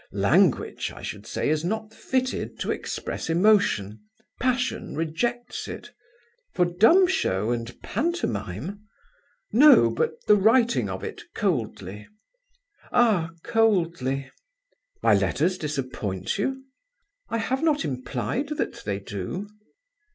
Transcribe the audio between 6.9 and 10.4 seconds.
show and pantomime?" "No; but the